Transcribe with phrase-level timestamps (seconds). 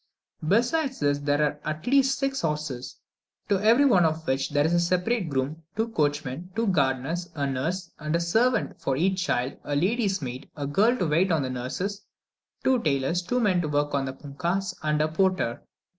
[0.47, 2.95] Besides this, there are at least six horses,
[3.49, 7.45] to every one of which there is a separate groom; two coachmen, two gardeners, a
[7.45, 11.51] nurse and servant for each child, a lady's maid, a girl to wait on the
[11.51, 12.03] nurses,
[12.63, 15.61] two tailors, two men to work the punkahs, and one porter.